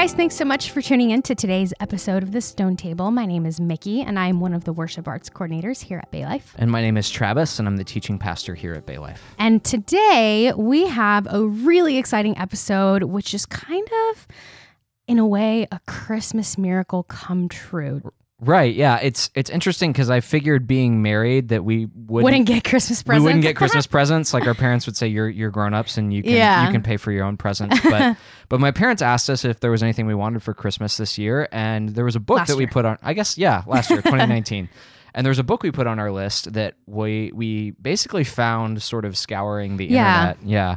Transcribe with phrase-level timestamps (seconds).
[0.00, 3.10] guys, thanks so much for tuning in to today's episode of The Stone Table.
[3.10, 6.24] My name is Mickey, and I'm one of the worship arts coordinators here at Bay
[6.24, 6.54] Life.
[6.56, 9.22] And my name is Travis, and I'm the teaching pastor here at Bay Life.
[9.38, 14.26] And today we have a really exciting episode, which is kind of,
[15.06, 18.10] in a way, a Christmas miracle come true.
[18.42, 18.74] Right.
[18.74, 18.98] Yeah.
[19.02, 23.20] It's it's interesting because I figured being married that we wouldn't, Wouldn't get Christmas presents.
[23.20, 24.32] we wouldn't get Christmas presents.
[24.32, 26.64] Like our parents would say, "You're you're grown ups and you can Yeah.
[26.66, 28.16] you can pay for your own presents." But
[28.48, 31.48] but my parents asked us if there was anything we wanted for Christmas this year,
[31.52, 32.96] and there was a book Last that we put on.
[33.02, 34.70] I guess yeah, last year, 2019.
[35.12, 38.80] And there was a book we put on our list that we we basically found
[38.80, 40.30] sort of scouring the Yeah.
[40.30, 40.46] internet.
[40.48, 40.76] Yeah.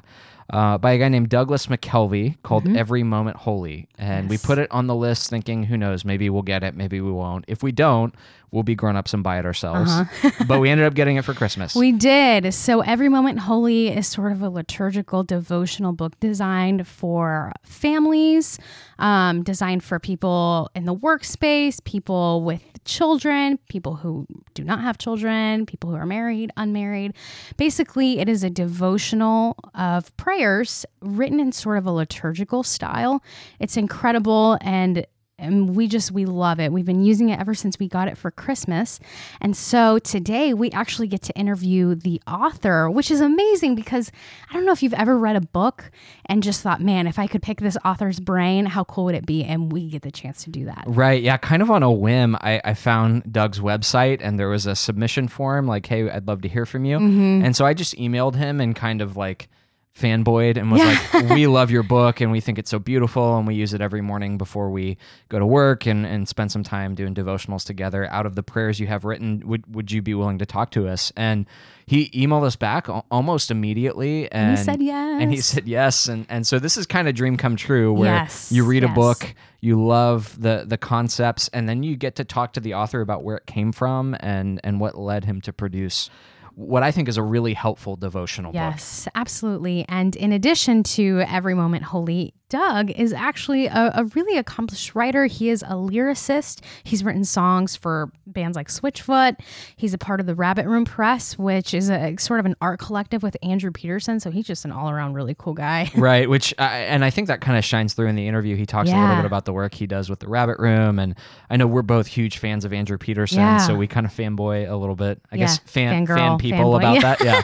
[0.49, 3.87] Uh, by a guy named Douglas McKelvey called Every Moment Holy.
[3.97, 4.47] And we Mm-hmm.
[4.47, 7.45] Put it on the list thinking, who knows, maybe we'll get it, maybe we won't.
[7.47, 8.13] If we don't,
[8.51, 9.91] we'll be grown ups and buy it ourselves.
[10.47, 11.75] but we ended up getting it for Christmas.
[11.75, 11.79] Uh-huh.
[11.79, 12.53] We did.
[12.53, 18.59] So, Every Moment Holy is sort of a liturgical devotional book designed for families,
[18.99, 24.97] um, designed for people in the workspace, people with children, people who do not have
[24.97, 27.13] children, people who are married, unmarried.
[27.57, 33.23] Basically, it is a devotional of prayers written in sort of a liturgical style.
[33.59, 35.05] It's incredible and
[35.39, 36.71] and we just we love it.
[36.71, 38.99] We've been using it ever since we got it for Christmas.
[39.41, 44.11] And so today we actually get to interview the author, which is amazing because
[44.49, 45.91] I don't know if you've ever read a book
[46.27, 49.25] and just thought, "Man, if I could pick this author's brain, how cool would it
[49.25, 50.83] be?" And we get the chance to do that.
[50.87, 51.21] Right.
[51.21, 51.37] Yeah.
[51.37, 55.27] Kind of on a whim, I, I found Doug's website and there was a submission
[55.27, 56.99] form like, hey, I'd love to hear from you.
[56.99, 57.45] Mm-hmm.
[57.45, 59.49] And so I just emailed him and kind of like
[59.97, 63.45] fanboyed and was like, we love your book and we think it's so beautiful and
[63.45, 64.97] we use it every morning before we
[65.29, 68.05] go to work and, and spend some time doing devotionals together.
[68.07, 70.87] Out of the prayers you have written, would, would you be willing to talk to
[70.87, 71.13] us?
[71.15, 71.45] And
[71.85, 74.31] he emailed us back almost immediately.
[74.31, 75.45] And, he said yes, And he yes.
[75.45, 76.07] said yes.
[76.07, 78.87] And, and so this is kind of dream come true where Yes, you read a
[78.87, 82.99] book, you love the the concepts and then you get to talk to the author
[82.99, 86.09] about where it came from and and what led him to produce
[86.55, 88.59] what I think is a really helpful devotional book.
[88.59, 89.85] Yes, absolutely.
[89.89, 95.25] And in addition to Every Moment Holy, Doug is actually a, a really accomplished writer.
[95.25, 96.61] He is a lyricist.
[96.83, 99.39] He's written songs for bands like Switchfoot.
[99.75, 102.79] He's a part of the Rabbit Room Press, which is a sort of an art
[102.79, 104.19] collective with Andrew Peterson.
[104.19, 105.89] So he's just an all around really cool guy.
[106.03, 108.55] Right, which I, and I think that kind of shines through in the interview.
[108.57, 111.15] He talks a little bit about the work he does with the Rabbit Room, and
[111.49, 113.57] I know we're both huge fans of Andrew Peterson, Yeah.
[113.57, 115.21] so we kind of fanboy a little bit.
[115.31, 117.01] I Yeah, guess fan fangirl, fan people fanboy, about yeah.
[117.01, 117.21] that.
[117.23, 117.41] Yeah,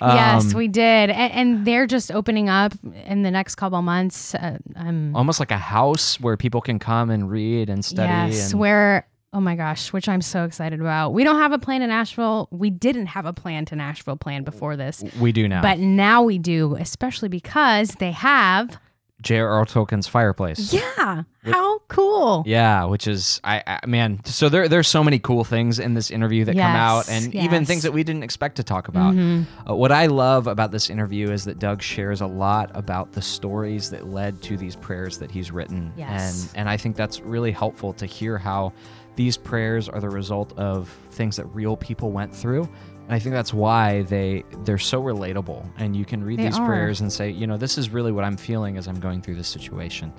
[0.14, 1.10] yes, Um, we did.
[1.10, 2.72] And, and they're just opening up
[3.06, 4.34] in the next couple months.
[4.36, 4.45] Uh,
[4.76, 8.08] um, almost like a house where people can come and read and study.
[8.08, 11.12] Yes, and, where oh my gosh, which I'm so excited about.
[11.12, 12.48] We don't have a plan in Nashville.
[12.50, 15.60] We didn't have a plan to Nashville plan before this, we do now.
[15.60, 18.78] but now we do, especially because they have.
[19.22, 19.64] J.R.R.
[19.64, 20.72] Tolkien's fireplace.
[20.72, 22.42] Yeah, how cool!
[22.46, 24.20] Yeah, which is I, I man.
[24.24, 27.34] So there there's so many cool things in this interview that come out, and even
[27.42, 27.52] yes.
[27.52, 27.64] Mm-hmm.
[27.64, 29.16] things that we didn't expect to talk about.
[29.16, 33.22] Uh, what I love about this interview is that Doug shares a lot about the
[33.22, 36.48] stories that led to these prayers that he's written, Yes.
[36.50, 38.72] and and I think that's really helpful to hear how
[39.16, 42.68] these prayers are the result of things that real people went through.
[43.06, 46.58] And I think that's why they they're so relatable, and you can read They these
[46.58, 46.66] are.
[46.66, 49.36] prayers and say, you know, this is really what I'm feeling as I'm going through
[49.36, 50.12] this situation.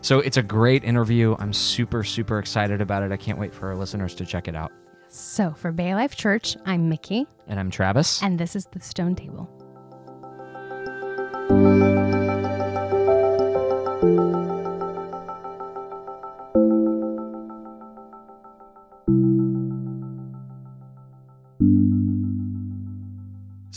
[0.00, 1.36] So it's a great interview.
[1.38, 3.12] I'm super, super excited about it.
[3.12, 4.72] I can't wait for our listeners to check it out.
[5.08, 8.20] So for Bay Life Church, I'm Mickey, And I'm Travis.
[8.22, 9.48] and this is the Stone Table.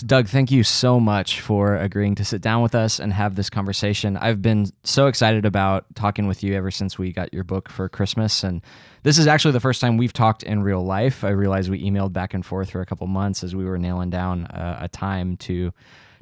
[0.07, 3.49] Doug, thank you so much for agreeing to sit down with us and have this
[3.49, 4.15] conversation.
[4.15, 7.89] I've been so excited about talking with you ever since we got your book for
[7.89, 8.41] Christmas.
[8.41, 8.61] And
[9.03, 11.25] this is actually the first time we've talked in real life.
[11.25, 14.09] I realized we emailed back and forth for a couple months as we were nailing
[14.09, 15.73] down a, a time to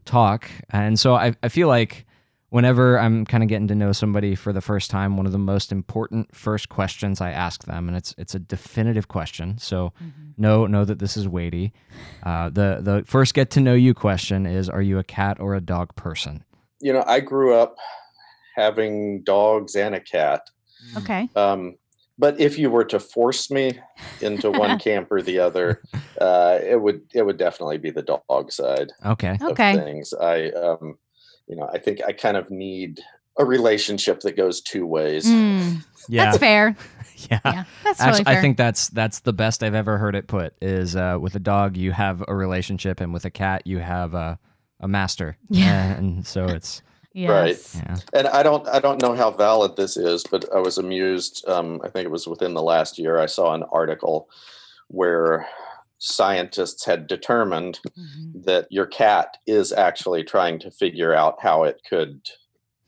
[0.03, 0.49] talk.
[0.71, 2.07] And so I, I feel like
[2.55, 5.37] whenever I'm kind of getting to know somebody for the first time, one of the
[5.37, 9.57] most important first questions I ask them, and it's it's a definitive question.
[9.57, 9.91] So
[10.37, 11.73] know know that this is weighty.
[12.23, 15.53] Uh, the the first get to know you question is: Are you a cat or
[15.53, 16.45] a dog person?
[16.81, 17.77] you know, I grew up
[18.55, 20.41] having dogs and a cat.
[20.97, 21.29] Okay.
[21.35, 21.77] Um,
[22.17, 23.79] but if you were to force me
[24.21, 25.81] into one camp or the other,
[26.21, 29.37] uh, it would it would definitely be the dog side Okay.
[29.41, 29.75] Okay.
[29.75, 30.13] things.
[30.13, 30.97] I, um,
[31.47, 33.01] you know, I think I kind of need
[33.37, 35.25] a relationship that goes two ways.
[35.25, 36.25] Mm, Yeah.
[36.25, 36.75] That's fair.
[37.29, 37.39] yeah.
[37.45, 38.37] Yeah, that's Actually, really fair.
[38.37, 40.53] I think that's that's the best I've ever heard it put.
[40.61, 44.13] Is uh, with a dog you have a relationship, and with a cat you have
[44.13, 44.39] a
[44.79, 45.37] a master.
[45.49, 45.93] Yeah.
[45.93, 46.81] and so it's
[47.13, 47.75] Yes.
[47.75, 47.95] Yeah.
[48.13, 51.47] And I don't I don't know how valid this is, but I was amused.
[51.47, 53.17] Um, I think it was within the last year.
[53.19, 54.29] I saw an article
[54.89, 55.47] where
[56.05, 58.45] scientists had determined Mhm.
[58.45, 62.21] that your cat is actually trying to figure out how it could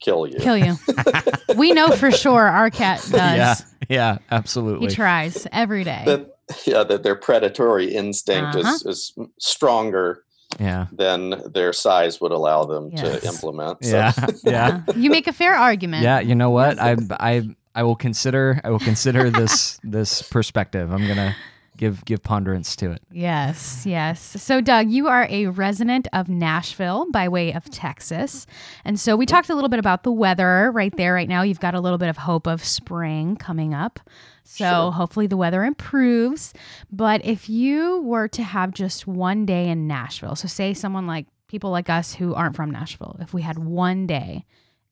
[0.00, 0.38] kill you.
[0.38, 0.76] Kill you.
[1.56, 3.12] we know for sure our cat does.
[3.12, 3.54] Yeah.
[3.88, 4.18] Yeah.
[4.30, 4.88] Absolutely.
[4.88, 6.02] He tries every day.
[6.06, 6.36] That
[6.66, 8.74] yeah, that their predatory instinct Uh-huh.
[8.74, 10.22] is is stronger
[10.60, 10.86] Yeah.
[10.92, 13.20] than their size would allow them Yes.
[13.20, 13.84] to implement.
[13.84, 13.96] So.
[13.96, 14.12] Yeah.
[14.44, 14.80] Yeah.
[14.88, 16.04] Uh, you make a fair argument.
[16.04, 16.20] Yeah.
[16.20, 16.78] You know what?
[16.78, 20.92] I I I will consider I will consider this this perspective.
[20.92, 21.34] I'm gonna
[21.78, 23.00] give give ponderance to it.
[23.10, 24.20] Yes, yes.
[24.20, 28.46] So, Doug, you are a resident of Nashville by way of Texas.
[28.84, 31.14] And so we talked a little bit about the weather right there.
[31.14, 33.98] Right now, you've got a little bit of hope of spring coming up.
[34.44, 34.92] So, Sure.
[34.92, 36.52] hopefully, the weather improves.
[36.90, 41.26] But if you were to have just one day in Nashville, so say someone like
[41.48, 44.44] people like us who aren't from Nashville, if we had one day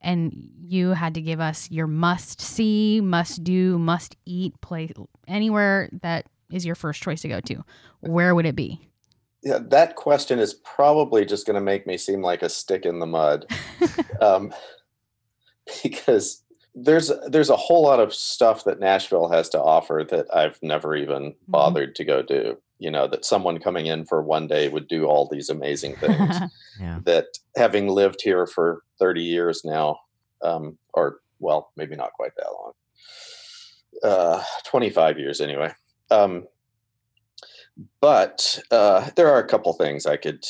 [0.02, 4.92] and you had to give us your must see, must do, must eat place
[5.26, 7.64] anywhere that is your first choice to go to,
[8.00, 8.80] where would it be?
[9.42, 12.98] Yeah, that question is probably just going to make me seem like a stick in
[12.98, 13.46] the mud,
[14.20, 14.52] um,
[15.82, 16.42] because
[16.74, 20.94] there's there's a whole lot of stuff that Nashville has to offer that I've never
[20.94, 22.58] even bothered to go do.
[22.78, 26.36] You know, that someone coming in for one day would do all these amazing things.
[26.78, 27.00] Yeah.
[27.04, 27.26] that
[27.56, 30.00] having lived here for 30 years now,
[30.42, 32.72] um, or well, maybe not quite that long,
[34.02, 35.72] uh, 25 years anyway.
[36.10, 36.46] Um,
[38.00, 40.44] but uh, there are a couple things I could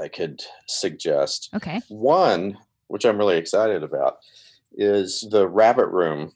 [0.00, 1.50] I could suggest.
[1.54, 1.80] okay.
[1.88, 2.56] One,
[2.86, 4.18] which I'm really excited about,
[4.72, 6.32] is the Rabbit Room.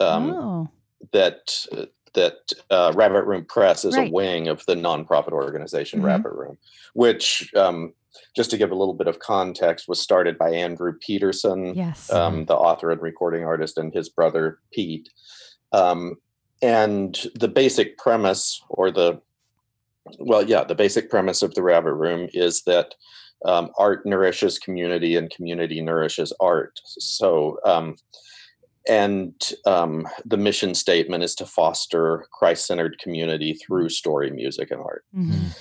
[0.00, 0.68] Um, oh,
[1.12, 1.66] That
[2.14, 4.08] that uh, Rabbit Room Press is Right.
[4.10, 6.04] a wing of the nonprofit organization Mhm.
[6.04, 6.58] Rabbit Room,
[6.92, 7.94] which, um,
[8.36, 12.12] just to give a little bit of context, was started by Andrew Peterson, yes.
[12.12, 15.08] um, the author and recording artist, and his brother Pete.
[15.72, 16.16] Um,
[16.62, 19.20] and the basic premise, or the
[20.18, 22.94] well, yeah, the basic premise of the Rabbit Room is that
[23.44, 26.80] um, art nourishes community, and community nourishes art.
[26.84, 27.96] So, um,
[28.88, 29.34] and
[29.66, 35.04] um, the mission statement is to foster Christ-centered community through story, music, and art.
[35.14, 35.54] Mhm.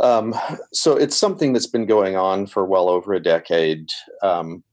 [0.00, 0.34] Um,
[0.72, 3.90] so it's something that's been going on for well over a decade,
[4.22, 4.64] um,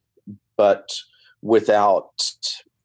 [0.58, 0.90] but
[1.42, 2.12] without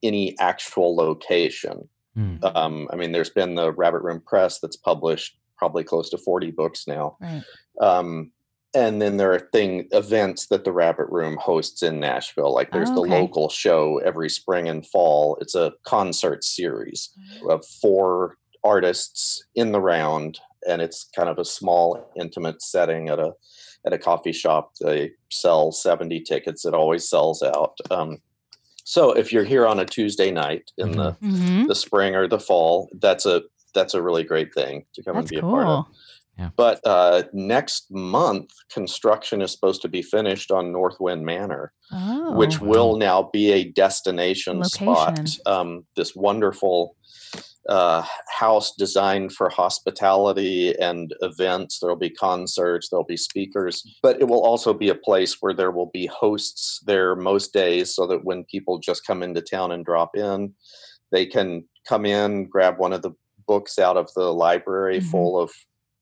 [0.02, 1.88] any actual location.
[2.16, 2.36] Hmm.
[2.42, 6.50] Um, I mean, there's been the Rabbit Room Press that's published probably close to 40
[6.50, 7.16] books now.
[7.20, 7.42] Right.
[7.80, 8.32] Um,
[8.74, 12.52] and then there are thing events that the Rabbit Room hosts in Nashville.
[12.52, 15.38] Like there's Oh, the local show every spring and fall.
[15.40, 17.10] It's a concert series
[17.48, 23.18] of four artists in the round, and it's kind of a small, intimate setting at
[23.18, 23.32] a
[23.86, 24.72] at a coffee shop.
[24.80, 26.66] They sell 70 tickets.
[26.66, 27.78] It always sells out.
[27.90, 28.18] Um,
[28.88, 31.66] so if you're here on a Tuesday night in the Mhm.
[31.66, 33.42] the spring or the fall, that's a
[33.74, 35.84] that's a really great thing to come That's and be a part of.
[35.84, 35.94] cool.
[36.56, 42.32] But uh, next month, construction is supposed to be finished on Northwind Manor, Oh.
[42.36, 42.68] which wow.
[42.68, 45.18] will now be a destination spot.
[45.46, 46.94] Um, this wonderful
[47.68, 51.78] uh, house designed for hospitality and events.
[51.80, 55.72] There'll be concerts, there'll be speakers, but it will also be a place where there
[55.72, 59.84] will be hosts there most days so that when people just come into town and
[59.84, 60.54] drop in,
[61.10, 63.12] they can come in, grab one of the
[63.46, 65.10] books out of the library Mhm.
[65.10, 65.50] full of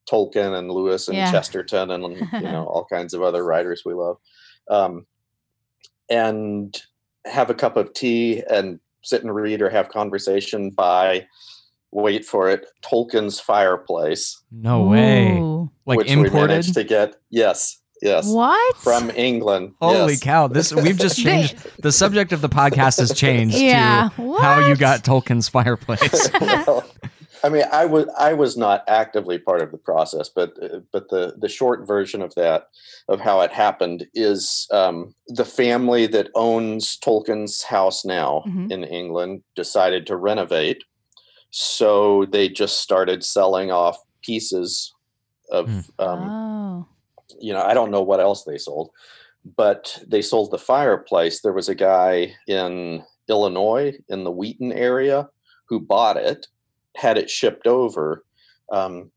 [0.09, 1.31] Tolkien and Lewis and Yeah.
[1.31, 2.03] Chesterton and
[2.33, 4.17] you know all kinds of other writers we love,
[4.69, 5.07] um,
[6.09, 6.79] and
[7.25, 11.27] have a cup of tea and sit and read or have conversation by
[11.95, 15.37] wait for it Tolkien's fireplace, No way.
[15.37, 15.71] Ooh.
[15.85, 16.47] Like which we imported.
[16.49, 17.15] managed to get.
[17.29, 18.77] Yes, yes, What?
[18.77, 19.73] from England.
[19.81, 20.19] Holy yes.
[20.21, 20.47] cow!
[20.47, 21.55] This we've just changed.
[21.81, 24.09] the subject of the podcast has changed Yeah.
[24.15, 26.29] to how you got Tolkien's fireplace.
[26.41, 26.83] well,
[27.43, 30.53] I mean, I was I was not actively part of the process, but
[30.91, 32.67] but the the short version of that
[33.07, 38.71] of how it happened is um, the family that owns Tolkien's house now Mhm.
[38.71, 40.83] in England decided to renovate,
[41.57, 44.93] so they just started selling off pieces
[45.49, 45.79] of Hmm.
[45.99, 46.87] um, oh.
[47.39, 48.89] you know, I don't know what else they sold,
[49.55, 51.39] but they sold the fireplace.
[51.39, 55.29] There was a guy in Illinois in the Wheaton area
[55.69, 56.45] who bought it,
[56.97, 58.25] had it shipped over.
[58.69, 59.11] Um,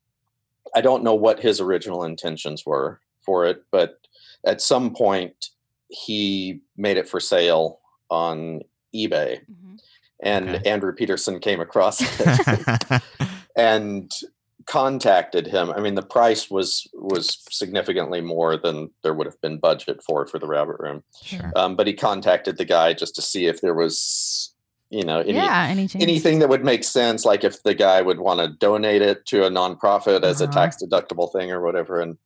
[0.76, 3.98] I don't know what his original intentions were for it, but
[4.46, 5.48] at some point
[5.88, 7.80] he made it for sale
[8.10, 8.62] on
[8.94, 9.80] eBay, Mhm.
[10.22, 10.70] And Okay.
[10.70, 13.02] Andrew Peterson came across it
[13.56, 14.10] and
[14.66, 15.70] contacted him.
[15.70, 20.26] I mean, the price was was significantly more than there would have been budget for
[20.26, 21.02] for the Rabbit Room.
[21.22, 21.52] Sure.
[21.56, 24.52] Um, but he contacted the guy just to see if there was,
[24.90, 28.20] you know, any, yeah, any anything that would make sense, like if the guy would
[28.20, 30.52] want to donate it to a nonprofit as a Uh-huh.
[30.52, 32.00] tax deductible thing or whatever.
[32.00, 32.18] And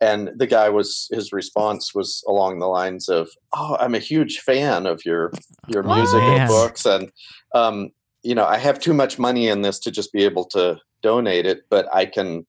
[0.00, 4.38] and the guy was his response was along the lines of, "Oh, I'm a huge
[4.40, 5.32] fan of your
[5.68, 5.96] your What?
[5.96, 6.40] music Man.
[6.40, 7.10] and books, and
[7.54, 7.90] um,
[8.22, 11.46] you know, I have too much money in this to just be able to donate
[11.46, 12.46] it, but I can,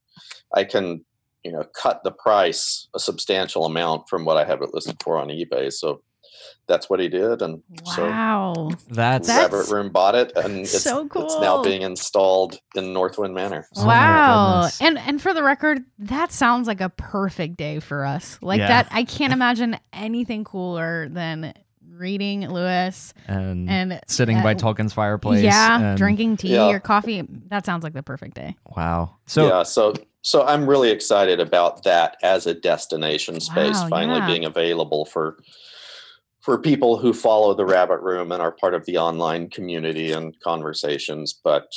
[0.53, 1.03] I can."
[1.43, 5.17] You know, cut the price a substantial amount from what I have it listed for
[5.17, 5.71] on eBay.
[5.71, 6.01] So
[6.67, 8.69] that's what he did, and so Wow.
[8.89, 13.33] That's, That's Rabbit Room bought it, and it's, so it's now being installed in Northwind
[13.33, 13.67] Manor.
[13.75, 14.55] Oh my wow.
[14.61, 14.81] goodness.
[14.81, 18.37] And and for the record, that sounds like a perfect day for us.
[18.41, 18.67] Like Yeah.
[18.67, 21.53] that I can't imagine anything cooler than
[21.89, 25.43] reading Lewis and, and sitting by uh, Tolkien's fireplace.
[25.43, 26.67] Yeah, and- drinking tea Yeah.
[26.67, 27.23] or coffee.
[27.47, 28.55] That sounds like the perfect day.
[28.75, 29.15] Wow.
[29.25, 34.19] So yeah, so so I'm really excited about that as a destination space Wow, finally
[34.19, 34.27] yeah.
[34.27, 35.37] being available for
[36.47, 40.33] for people who follow the Rabbit Room and are part of the online community and
[40.39, 41.73] conversations, but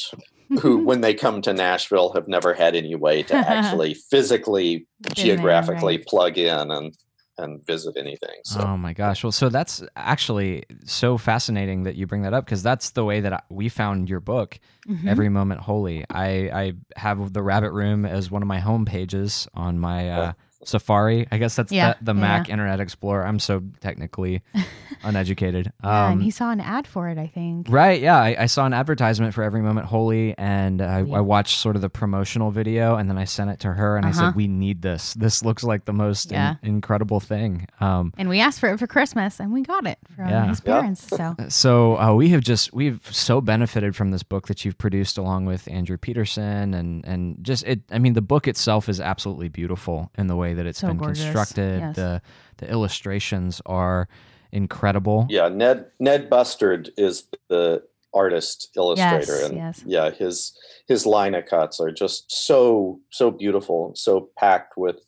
[0.60, 5.12] who, when they come to Nashville, have never had any way to actually physically, Been
[5.16, 6.06] there, geographically right.
[6.06, 6.94] plug in and
[7.36, 8.36] and visit anything.
[8.44, 9.24] So Oh my gosh.
[9.24, 13.20] Well, so that's actually so fascinating that you bring that up because that's the way
[13.20, 15.08] that I, we found your book, Mhm.
[15.08, 16.04] Every Moment Holy.
[16.10, 20.32] I, I have the Rabbit Room as one of my home pages on my uh,
[20.64, 21.26] Safari.
[21.32, 22.20] I guess that's Yeah, the, the yeah.
[22.20, 23.26] Mac Internet Explorer.
[23.26, 24.42] I'm so technically
[25.02, 25.72] uneducated.
[25.82, 27.66] Yeah, Um, and he saw an ad for it, I think.
[27.70, 28.18] Right, yeah.
[28.18, 31.16] I, I saw an advertisement for Every Moment Holy, and I, Yeah.
[31.16, 34.04] I watched sort of the promotional video, and then I sent it to her, and
[34.06, 34.26] I Uh-huh.
[34.28, 35.14] said, "We need this.
[35.14, 38.86] This looks like the most in- incredible thing." Um, And we asked for it for
[38.86, 40.46] Christmas and we got it from Yeah.
[40.46, 40.80] his Yeah.
[40.80, 41.06] parents.
[41.08, 45.16] So so uh, we have just we've so benefited from this book that you've produced
[45.18, 47.80] along with Andrew Peterson, and and just it.
[47.90, 50.98] I mean, the book itself is absolutely beautiful in the way that it's So been
[50.98, 51.80] gorgeous, constructed.
[51.80, 51.96] yes.
[51.96, 52.22] The
[52.58, 54.08] the illustrations are
[54.52, 55.26] incredible.
[55.30, 59.82] yeah, Ned Ned Bustard is the artist illustrator, Yes, and yes.
[59.86, 60.52] yeah, his
[60.88, 65.00] his linocuts are just so so beautiful, so packed with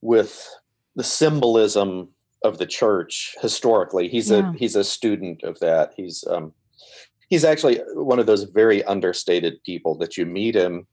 [0.00, 0.48] with
[0.96, 2.08] the symbolism
[2.44, 4.08] of the church historically.
[4.08, 4.50] He's Yeah.
[4.50, 5.94] a he's a student of that.
[5.96, 6.52] He's um
[7.30, 10.86] he's actually one of those very understated people that you meet him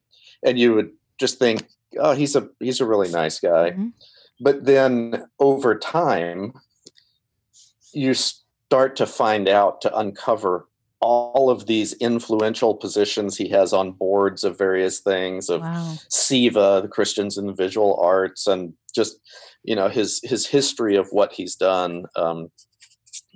[0.46, 0.91] and you would
[1.22, 3.72] just think, oh, he's a he's a really nice guy.
[3.72, 3.94] Mhm.
[4.42, 6.54] But then over time,
[7.94, 10.68] you start to find out to uncover
[11.00, 15.96] all of these influential positions he has on boards of various things of wow.
[16.10, 19.20] CIVA, the Christians in the visual arts, and just
[19.63, 22.51] you know his his history of what he's done um,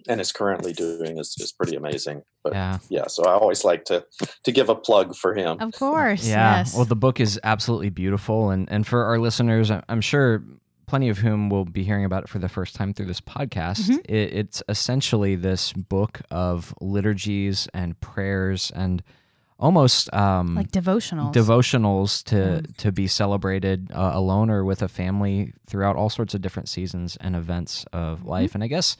[0.07, 2.23] and is currently doing is, is pretty amazing.
[2.43, 2.77] But yeah.
[2.89, 3.07] Yeah.
[3.07, 4.05] so I always like to
[4.43, 5.57] to give a plug for him.
[5.59, 6.27] Of course.
[6.27, 6.57] Yeah.
[6.57, 6.75] Yes.
[6.75, 10.43] Well, the book is absolutely beautiful, and and for our listeners, I- I'm sure
[10.87, 13.89] plenty of whom will be hearing about it for the first time through this podcast.
[13.89, 13.99] Mhm.
[14.05, 19.01] It, it's essentially this book of liturgies and prayers and
[19.59, 21.33] almost um, like devotionals.
[21.33, 22.77] devotionals to Mm.
[22.77, 27.17] to be celebrated uh, alone or with a family throughout all sorts of different seasons
[27.21, 28.29] and events of Mm-hmm.
[28.29, 28.53] life.
[28.55, 28.97] And I guess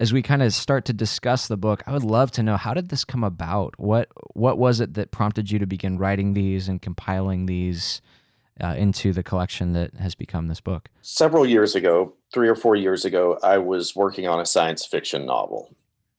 [0.00, 2.72] as we kind of start to discuss the book, I would love to know how
[2.74, 3.74] did this come about?
[3.78, 8.00] What what was it that prompted you to begin writing these and compiling these
[8.62, 10.88] uh, into the collection that has become this book?
[11.02, 15.26] Several years ago, three or four years ago, I was working on a science fiction
[15.26, 15.74] novel.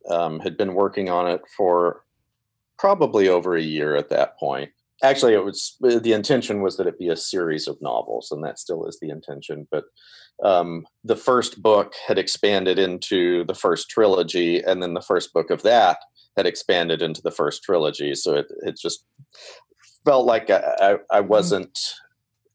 [0.09, 2.03] Um, had been working on it for
[2.79, 4.71] probably over a year at that point.
[5.03, 8.59] Actually, it was the intention was that it be a series of novels, and that
[8.59, 9.67] still is the intention.
[9.71, 9.85] But
[10.43, 15.49] um, the first book had expanded into the first trilogy, and then the first book
[15.49, 15.97] of that
[16.37, 18.15] had expanded into the first trilogy.
[18.15, 19.03] So it it just
[20.05, 21.77] felt like I, I, I wasn't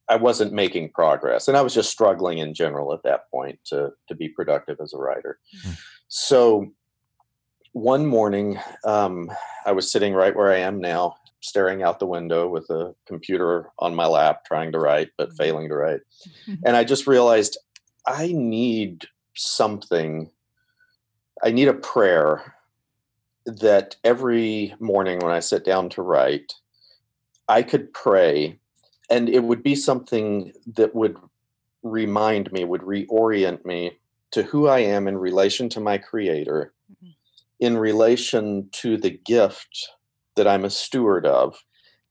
[0.08, 3.90] I wasn't making progress, and I was just struggling in general at that point to
[4.08, 5.38] to be productive as a writer.
[5.64, 5.76] Mhm.
[6.08, 6.66] So
[7.72, 9.30] one morning, um,
[9.66, 13.70] I was sitting right where I am now, staring out the window with a computer
[13.80, 15.36] on my lap, trying to write but Mhm.
[15.36, 16.00] failing to write,
[16.64, 17.58] and I just realized
[18.06, 20.30] I need something.
[21.42, 22.54] I need a prayer
[23.46, 26.54] that every morning when I sit down to write,
[27.49, 28.58] I could pray
[29.11, 31.18] and it would be something that would
[31.82, 33.99] remind me, would reorient me
[34.32, 37.14] to who I am in relation to my creator, Mhm.
[37.61, 39.90] in relation to the gift
[40.37, 41.62] that I'm a steward of,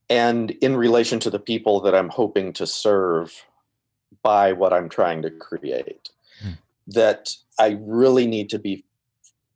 [0.08, 3.44] and in relation to the people that I'm hoping to serve
[4.22, 6.10] by what I'm trying to create.
[6.42, 6.50] Hmm.
[6.86, 8.84] That I really need to be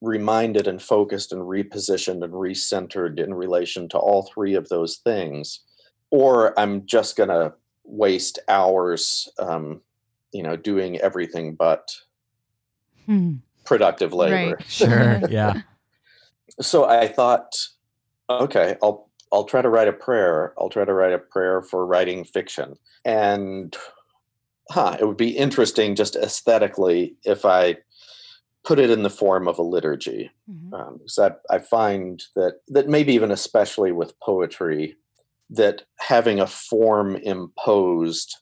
[0.00, 5.60] reminded and focused and repositioned and recentered in relation to all three of those things
[6.10, 9.80] or I'm just going to waste hours, um,
[10.32, 11.90] you know, doing everything but
[13.06, 13.36] Hmm.
[13.64, 14.56] productive labor.
[14.56, 14.64] Right.
[14.68, 15.20] Sure.
[15.30, 15.62] Yeah.
[16.60, 17.54] So I thought,
[18.28, 20.54] okay, I'll I'll try to write a prayer.
[20.58, 22.74] I'll try to write a prayer for writing fiction.
[23.04, 23.76] And
[24.70, 27.78] huh, it would be interesting just aesthetically if I
[28.64, 30.30] put it in the form of a liturgy.
[30.50, 30.72] Mhm.
[30.72, 34.96] Um, because I, I find that that maybe even especially with poetry,
[35.50, 38.36] that having a form imposed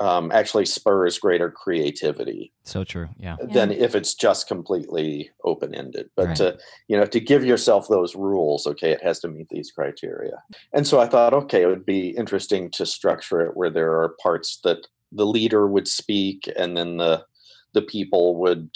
[0.00, 3.08] um, actually spurs greater creativity So true.
[3.16, 3.36] Yeah.
[3.40, 6.10] than if it's just completely open ended.
[6.16, 6.36] But Right.
[6.38, 10.42] to you know to give yourself those rules, okay, it has to meet these criteria.
[10.72, 14.16] And so I thought, okay, it would be interesting to structure it where there are
[14.20, 17.24] parts that the leader would speak, and then the
[17.72, 18.70] the people would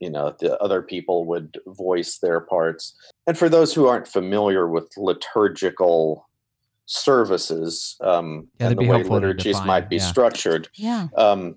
[0.00, 2.94] you know the other people would voice their parts
[3.26, 6.28] and for those who aren't familiar with liturgical
[6.86, 10.02] services um, Yeah, and the be way liturgies define, might be yeah.
[10.02, 11.08] structured Yeah.
[11.16, 11.56] um,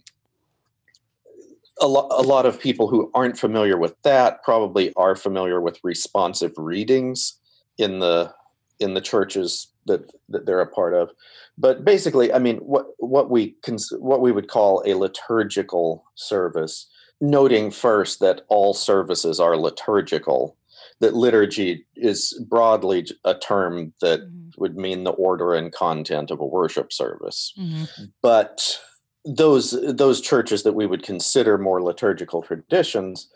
[1.79, 5.79] a, lo- a lot of people who aren't familiar with that probably are familiar with
[5.83, 7.39] responsive readings
[7.77, 8.33] in the
[8.79, 11.09] in the churches that that they're a part of
[11.57, 16.87] but basically i mean what what we cons- what we would call a liturgical service
[17.19, 20.55] noting first that all services are liturgical
[20.99, 24.51] that liturgy is broadly a term that Mhm.
[24.57, 27.87] would mean the order and content of a worship service Mhm.
[28.21, 28.79] but
[29.25, 33.29] those those churches that we would consider more liturgical traditions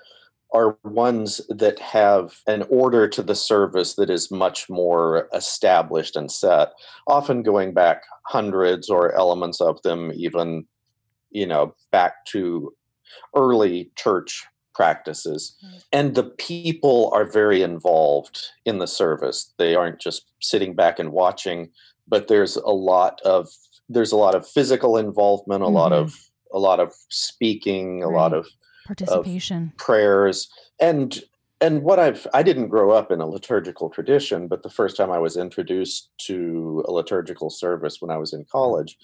[0.55, 6.31] are ones that have an order to the service that is much more established and
[6.31, 6.69] set
[7.07, 10.65] often going back hundreds or elements of them even
[11.31, 12.73] you know back to
[13.35, 15.83] early church practices Right.
[15.97, 21.11] and the people are very involved in the service they aren't just sitting back and
[21.11, 21.69] watching
[22.07, 23.49] but there's a lot of
[23.89, 26.01] there's a lot of physical involvement a lot Mhm.
[26.01, 26.13] of
[26.53, 28.47] a lot of speaking a lot of
[28.85, 29.73] Participation.
[29.77, 30.47] prayers
[30.79, 31.21] and
[31.59, 35.11] and what i've i didn't grow up in a liturgical tradition but the first time
[35.11, 38.97] i was introduced to a liturgical service when i was in college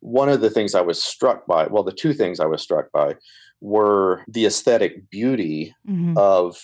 [0.00, 2.90] one of the things i was struck by well the two things i was struck
[2.92, 3.14] by
[3.60, 6.16] were the aesthetic beauty Mhm.
[6.18, 6.58] of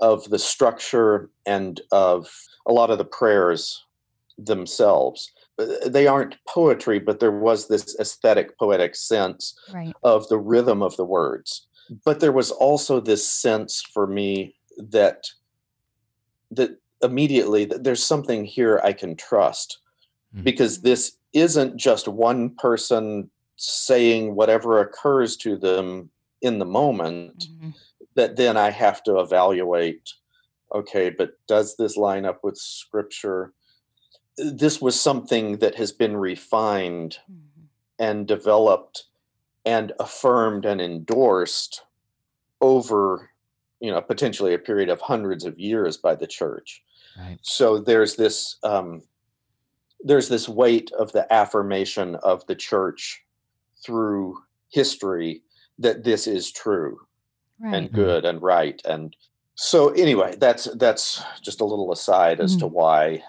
[0.00, 2.28] of the structure and of
[2.66, 3.84] a lot of the prayers
[4.38, 5.30] themselves
[5.86, 9.94] they aren't poetry but there was this aesthetic poetic sense right.
[10.02, 11.68] of the rhythm of the words
[12.04, 15.26] but there was also this sense for me that
[16.50, 19.78] that immediately that there's something here i can trust
[20.34, 20.44] Mhm.
[20.44, 26.10] because this isn't just one person saying whatever occurs to them
[26.42, 27.74] in the moment Mhm.
[28.14, 30.12] that then I have to evaluate
[30.74, 33.52] okay, but does this line up with scripture?
[34.36, 37.68] This was something that has been refined Mhm.
[38.00, 39.04] and developed
[39.64, 41.82] and affirmed and endorsed
[42.60, 43.30] over
[43.80, 46.82] you know potentially a period of hundreds of years by the church
[47.18, 47.38] Right.
[47.42, 49.02] so there's this um,
[50.00, 53.22] there's this weight of the affirmation of the church
[53.84, 54.38] through
[54.70, 55.42] history
[55.78, 57.00] that this is true
[57.60, 57.74] Right.
[57.76, 59.14] and good and right and
[59.54, 63.22] so anyway that's that's just a little aside as to why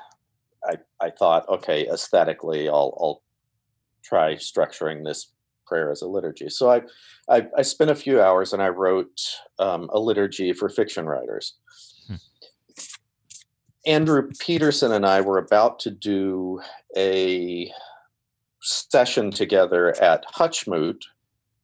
[0.68, 3.22] i i thought okay aesthetically i'll i'll
[4.04, 5.28] try structuring this
[5.66, 6.82] prayer as a liturgy so i
[7.30, 9.22] i, I spent a few hours and i wrote
[9.60, 11.56] um, a liturgy for fiction writers
[12.08, 12.16] Hmm.
[13.86, 16.62] andrew peterson and i were about to do
[16.96, 17.72] a
[18.62, 21.02] session together at hutchmoot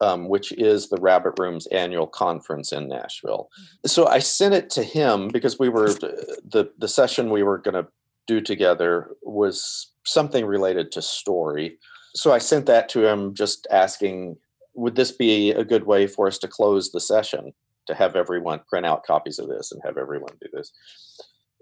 [0.01, 3.49] um, which is the Rabbit Room's annual conference in Nashville.
[3.85, 7.75] So I sent it to him because we were the the session we were going
[7.75, 7.87] to
[8.27, 11.77] do together was something related to story.
[12.13, 14.38] So I sent that to him, just asking,
[14.74, 17.54] would this be a good way for us to close the session
[17.88, 20.71] to have everyone print out copies of this and have everyone do this?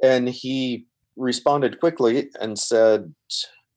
[0.01, 0.85] And he
[1.15, 3.13] responded quickly and said,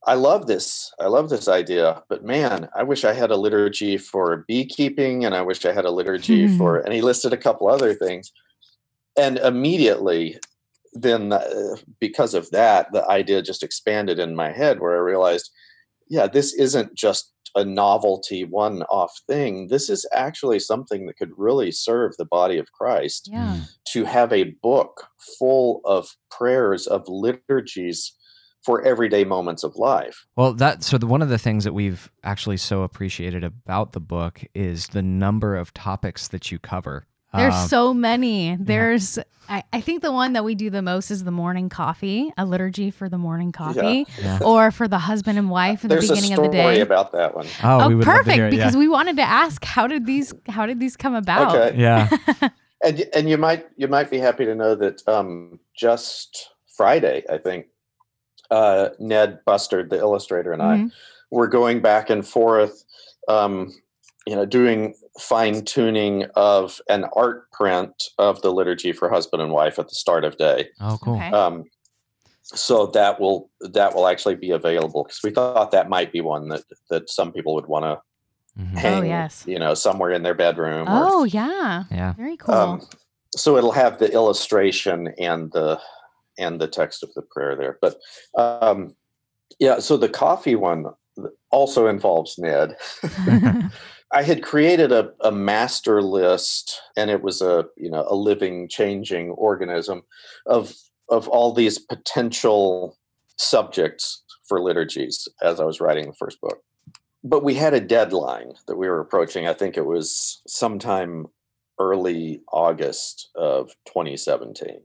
[0.06, 0.92] I love this.
[1.00, 5.34] I love this idea, but man, I wish I had a liturgy for beekeeping and
[5.34, 6.58] I wish I had a liturgy Hmm.
[6.58, 8.32] for, and he listed a couple other things.
[9.16, 10.38] And immediately,
[10.92, 15.50] then uh, because of that, the idea just expanded in my head where I realized,
[16.12, 19.68] yeah, this isn't just a novelty one off thing.
[19.68, 23.56] This is actually something that could really serve the body of Christ Yeah.
[23.56, 23.68] Mm.
[23.92, 28.12] to have a book full of prayers, of liturgies
[28.62, 30.26] for everyday moments of life.
[30.36, 34.00] Well, that so the, one of the things that we've actually so appreciated about the
[34.00, 37.06] book is the number of topics that you cover.
[37.34, 38.56] There's Um, so many.
[38.60, 39.18] There's,
[39.48, 42.44] I, I think the one that we do the most is the morning coffee, a
[42.44, 44.38] liturgy for the morning coffee, Yeah.
[44.44, 46.80] or for the husband and wife in There's the a beginning of the story day.
[46.82, 47.46] about that one.
[47.62, 48.36] Oh, Oh, we would love to perfect!
[48.36, 51.56] hear it, Because we wanted to ask how did these how did these come about?
[51.56, 51.78] Okay.
[51.80, 52.08] yeah.
[52.84, 57.38] And and you might you might be happy to know that um, just Friday, I
[57.38, 57.66] think,
[58.50, 60.90] uh, Ned Bustard, the illustrator, and Mhm.
[60.90, 60.92] I
[61.30, 62.82] were going back and forth,
[63.28, 63.72] um,
[64.26, 69.50] you know, doing fine tuning of an art print of the liturgy for husband and
[69.52, 70.68] wife at the start of day.
[70.80, 71.16] Oh, cool.
[71.16, 71.30] Okay.
[71.30, 71.64] Um,
[72.44, 76.48] so that will that will actually be available because we thought that might be one
[76.48, 78.00] that that some people would want to
[78.60, 78.76] Mhm.
[78.76, 79.44] hang, yes.
[79.46, 80.86] you know, somewhere in their bedroom.
[80.86, 82.12] or Oh yeah, Yeah.
[82.12, 82.54] very cool.
[82.54, 82.82] um,
[83.34, 85.80] so it'll have the illustration and the
[86.38, 87.78] and the text of the prayer there.
[87.80, 87.96] But
[88.36, 88.94] um,
[89.58, 90.84] yeah, so the coffee one
[91.50, 92.76] also involves Ned.
[94.12, 98.68] I had created a, a master list, and it was a you know a living,
[98.68, 100.02] changing organism
[100.46, 100.74] of
[101.08, 102.98] of all these potential
[103.36, 106.62] subjects for liturgies as I was writing the first book.
[107.24, 109.46] But we had a deadline that we were approaching.
[109.46, 111.26] I think it was sometime
[111.78, 114.82] early August of 2017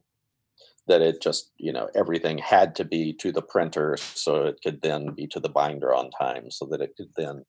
[0.87, 4.81] that it just, you know, everything had to be to the printer so it could
[4.81, 7.43] then be to the binder on time so that it could then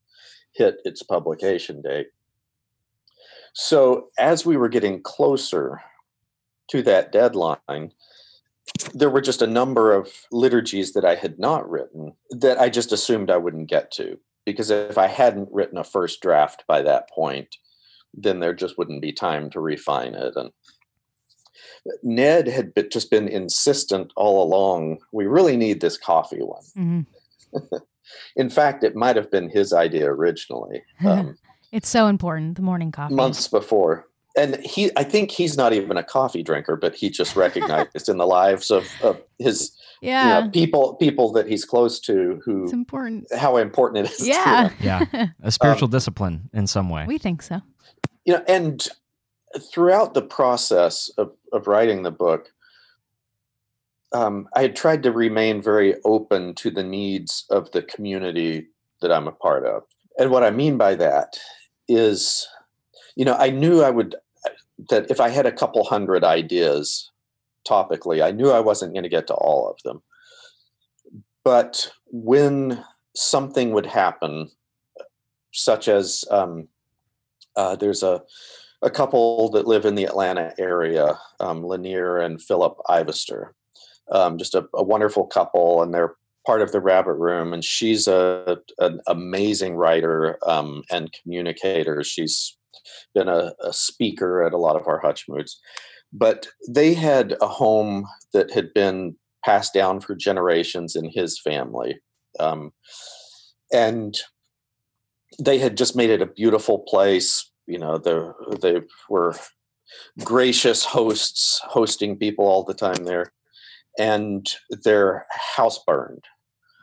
[0.55, 2.09] hit its publication date.
[3.55, 5.81] So as we were getting closer
[6.71, 7.93] to that deadline,
[8.95, 12.93] there were just a number of liturgies that I had not written that I just
[12.93, 17.11] assumed I wouldn't get to because if I hadn't written a first draft by that
[17.11, 17.57] point,
[18.15, 20.35] then there just wouldn't be time to refine it.
[20.37, 20.51] And
[22.03, 24.99] Ned had been, just been insistent all along.
[25.13, 26.63] We really need this coffee one.
[26.77, 27.07] Mhm.
[28.37, 31.37] In fact, it might have been his idea originally, um,
[31.73, 32.57] It's so important.
[32.57, 33.15] The morning coffee.
[33.15, 34.07] months before.
[34.37, 38.19] And he, I think he's not even a coffee drinker, but he just recognized in
[38.19, 42.71] the lives of, of his you know, people, people that he's close to, it's who
[42.71, 43.27] important.
[43.35, 44.19] how important it is.
[44.19, 44.77] to Yeah, him.
[45.13, 45.27] Yeah.
[45.43, 47.05] A spiritual discipline in some way.
[47.07, 47.63] we think so.
[48.25, 48.87] you know and
[49.73, 52.53] throughout the process of, of writing the book
[54.13, 58.67] um, i had tried to remain very open to the needs of the community
[59.01, 59.83] that i'm a part of
[60.19, 61.39] and what i mean by that
[61.89, 62.49] is
[63.17, 64.15] you know i knew i would
[64.91, 67.11] that if i had a couple hundred ideas
[67.69, 70.03] topically i knew i wasn't going to get to all of them
[71.45, 74.51] but when something would happen
[75.53, 76.69] such as um,
[77.57, 78.23] uh, there's a
[78.83, 83.51] a couple that live in the Atlanta area, um, Lanier and Philip Ivester.
[84.13, 86.15] Um, just a, a wonderful couple, and they're
[86.47, 87.53] part of the Rabbit Room.
[87.53, 92.03] And she's a an amazing writer um, and communicator.
[92.03, 92.57] She's
[93.15, 95.53] been a, a speaker at a lot of our Hutchmoots.
[96.13, 102.01] But they had a home that had been passed down for generations in his family,
[102.41, 102.73] um,
[103.73, 104.19] and
[105.39, 107.51] they had just made it a beautiful place.
[107.67, 108.19] You know, they
[108.63, 109.37] they were
[110.25, 113.33] gracious hosts, hosting people all the time there,
[113.99, 114.49] and
[114.85, 116.25] their house burned.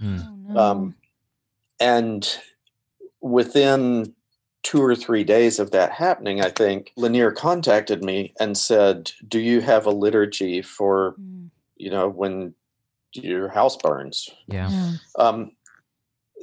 [0.01, 0.60] Oh, no.
[0.60, 0.95] Um,
[1.80, 2.38] and
[3.21, 4.13] within
[4.63, 9.39] two or three days of that happening, I think Lanier contacted me and said, "Do
[9.39, 12.54] you have a liturgy for Mm, you know when
[13.13, 14.69] your house burns?" Yeah.
[14.69, 14.91] yeah.
[15.17, 15.51] Um,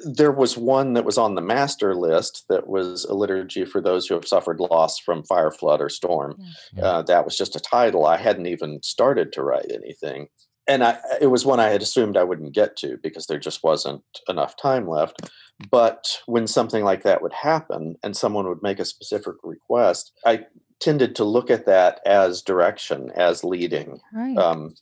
[0.04, 4.06] there was one that was on the master list that was a liturgy for those
[4.06, 6.40] who have suffered loss from fire, flood, or storm.
[6.72, 6.84] Yeah.
[6.84, 8.06] Uh, that was just a title.
[8.06, 10.28] I hadn't even started to write anything.
[10.68, 13.64] And I, it was one I had assumed I wouldn't get to because there just
[13.64, 15.30] wasn't enough time left.
[15.70, 20.46] But when something like that would happen and someone would make a specific request, I
[20.80, 24.00] tended to look at that as direction, as leading.
[24.12, 24.36] Right.
[24.36, 24.74] Um,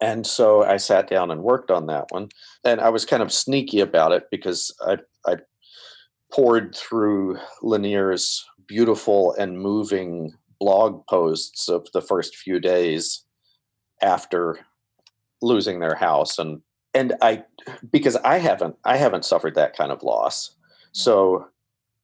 [0.00, 2.28] and so I sat down and worked on that one.
[2.64, 5.36] And I was kind of sneaky about it because I, I
[6.32, 13.24] poured through Lanier's beautiful and moving blog posts of the first few days
[14.02, 14.58] after
[15.44, 16.60] losing their house and
[16.94, 17.44] and I
[17.90, 20.56] because I haven't I haven't suffered that kind of loss.
[20.92, 21.46] So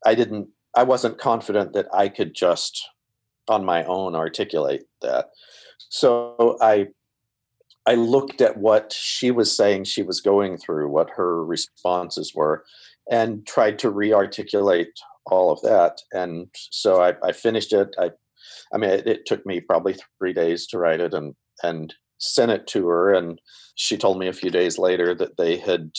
[0.05, 2.89] I didn't I wasn't confident that I could just
[3.49, 5.31] on my own articulate that.
[5.89, 6.89] So I
[7.87, 12.65] I looked at what she was saying she was going through, what her responses were,
[13.11, 14.93] and tried to re-articulate
[15.27, 16.01] all of that.
[16.13, 17.95] And so I, I finished it.
[17.99, 18.11] I,
[18.73, 22.51] I mean, it, it took me probably three days to write it, and and sent
[22.53, 23.13] it to her.
[23.13, 23.41] And
[23.75, 25.91] she told me a few days later that they had,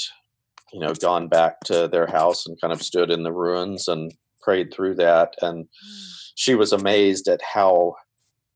[0.72, 4.14] you know, gone back to their house and kind of stood in the ruins and
[4.42, 5.34] prayed through that.
[5.42, 6.14] And mm.
[6.36, 7.96] she was amazed at how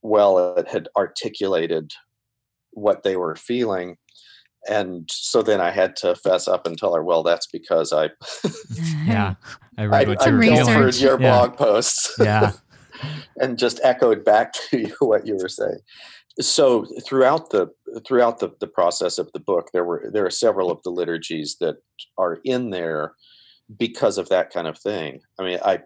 [0.01, 1.91] well it had articulated
[2.71, 3.97] what they were feeling
[4.67, 8.09] and so then I had to fess up and tell her, well, that's because I
[9.05, 9.35] yeah
[9.77, 10.65] I I, read what I you were research.
[10.65, 11.01] feeling.
[11.01, 11.37] your Yeah.
[11.37, 12.51] blog posts Yeah.
[13.39, 15.79] and just echoed back to you what you were saying.
[16.41, 17.71] So throughout the
[18.05, 21.57] throughout the, the process of the book, there were there are several of the liturgies
[21.61, 21.77] that
[22.17, 23.13] are in there
[23.77, 25.21] because of that kind of thing.
[25.39, 25.79] I mean, I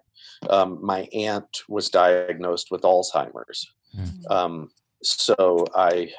[0.50, 4.32] um, my aunt was diagnosed with Alzheimer's, Mm.
[4.32, 4.70] um,
[5.02, 6.12] so I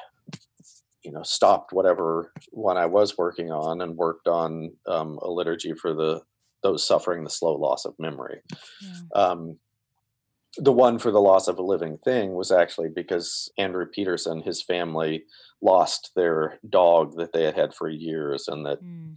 [1.03, 5.73] you know stopped whatever one I was working on and worked on um, a liturgy
[5.73, 6.21] for the
[6.63, 8.41] those suffering the slow loss of memory
[9.15, 9.57] um,
[10.57, 14.61] the one for the loss of a living thing was actually because Andrew Peterson, his
[14.61, 15.23] family,
[15.61, 19.15] lost their dog that they had had for years and that Mm.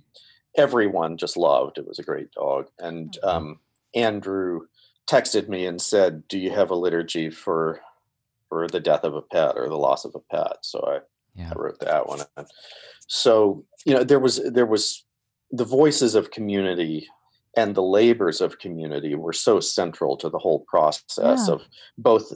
[0.57, 1.79] everyone just loved.
[1.79, 2.69] It was a great dog.
[2.79, 3.29] And Oh.
[3.37, 3.61] um,
[3.95, 4.67] Andrew
[5.09, 7.81] texted me and said, "Do you have a liturgy for
[8.49, 11.01] for the death of a pet or the loss of a pet?" So I
[11.37, 11.51] Yeah.
[11.51, 12.21] I wrote that one.
[13.09, 15.05] So you know there was there was
[15.51, 17.09] the voices of community
[17.57, 21.55] and the labors of community were so central to the whole process Yeah.
[21.55, 21.63] of
[21.99, 22.33] both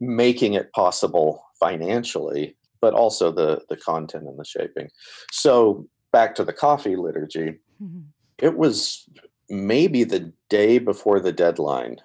[0.00, 4.90] making it possible financially but also the the content and the shaping
[5.32, 8.04] so back to the coffee liturgy Mhm.
[8.38, 9.08] it was
[9.48, 12.00] maybe the day before the deadline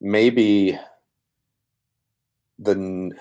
[0.00, 0.78] maybe
[2.58, 3.12] the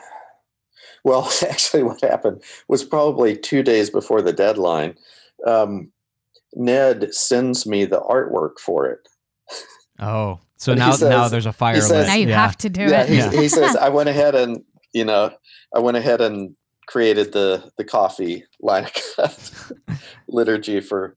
[1.04, 4.96] well actually what happened was probably two days before the deadline
[5.48, 5.92] um,
[6.56, 9.00] ned sends me the artwork for it
[10.02, 12.42] Oh, so But he now now there's a fire says- Now you yeah.
[12.42, 13.10] have to do yeah, it.
[13.10, 13.32] he, Yeah.
[13.32, 15.32] he says i went ahead and you know
[15.76, 16.56] i went ahead and
[16.88, 19.72] created the the coffee line of
[20.28, 21.16] liturgy for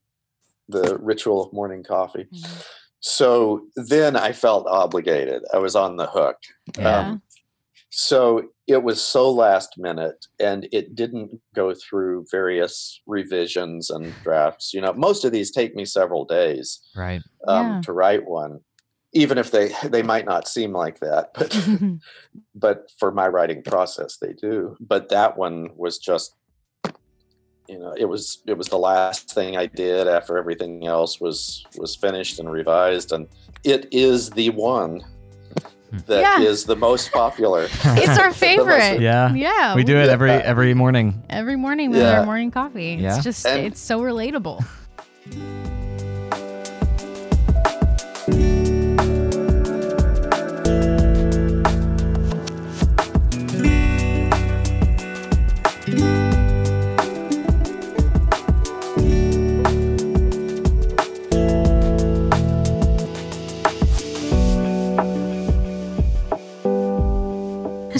[0.69, 2.65] the ritual of morning coffee Mhm.
[2.99, 6.37] so then i felt obligated i was on the hook
[6.77, 6.99] Yeah.
[6.99, 7.21] Um,
[7.95, 14.73] so it was so last minute and it didn't go through various revisions and drafts
[14.73, 17.21] you know most of these take me several days Right.
[17.47, 17.81] um, Yeah.
[17.83, 18.61] to write one
[19.13, 21.51] even if they they might not seem like that but
[22.55, 26.33] but for my writing process they do but that one was just
[27.69, 31.63] you know it was it was the last thing i did after everything else was
[31.77, 33.27] was finished and revised and
[33.63, 35.01] it is the one
[35.93, 35.99] Hmm.
[36.07, 36.67] that is Yeah.
[36.73, 38.99] the most popular it's our favorite.
[38.99, 39.33] Yeah.
[39.33, 39.75] Yeah.
[39.75, 40.41] We do it every Yeah.
[40.43, 41.23] every morning.
[41.29, 42.19] every morning with Yeah.
[42.19, 42.97] our morning coffee.
[42.99, 43.15] Yeah.
[43.15, 44.63] It's just And- it's so relatable.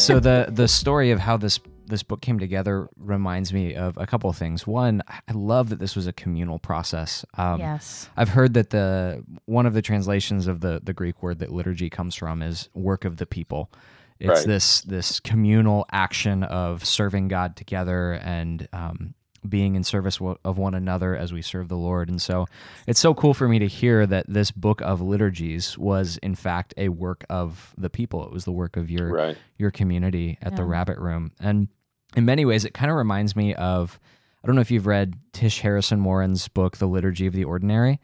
[0.03, 4.07] so the the story of how this this book came together reminds me of a
[4.07, 4.65] couple of things.
[4.65, 7.25] One, I love that this was a communal process.
[7.37, 8.09] Um, yes.
[8.15, 11.89] I've heard that the one of the translations of the the Greek word that liturgy
[11.89, 13.71] comes from is work of the people.
[14.19, 14.47] It's Right.
[14.47, 19.15] this this communal action of serving God together and um,
[19.47, 22.09] being in service of one another as we serve the Lord.
[22.09, 22.45] And so
[22.87, 26.73] it's so cool for me to hear that this book of liturgies was in fact
[26.77, 28.25] a work of the people.
[28.25, 31.31] It was the work of your right your community at the Rabbit Room.
[31.39, 31.67] And
[32.15, 33.99] in many ways, it kind of reminds me of
[34.43, 37.99] I don't know if you've read Tish Harrison Warren's book, The Liturgy of the Ordinary.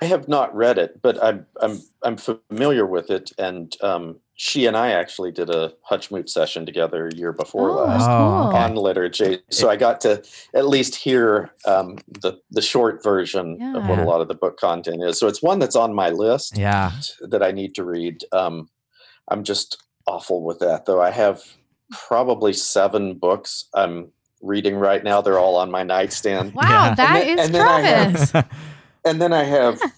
[0.00, 4.64] i have not read it but i'm i'm i'm familiar with it and um she
[4.64, 8.56] and i actually did a hutchmoot session together a year before Oh, last Oh, cool.
[8.56, 9.40] on liturgy.
[9.50, 10.22] So I got to
[10.54, 14.56] at least hear um, the the short version of what a lot of the book
[14.58, 15.18] content is.
[15.18, 16.90] So it's one that's on my list Yeah.
[17.20, 18.24] that I need to read.
[18.32, 18.70] Um,
[19.28, 19.76] I'm just
[20.06, 21.02] awful with that, though.
[21.02, 21.42] I have
[21.90, 25.20] probably seven books I'm reading right now.
[25.20, 26.94] They're all on my nightstand, Wow, Yeah.
[26.94, 28.50] that And then- is and then I have- Travis.
[29.04, 29.80] and then I have.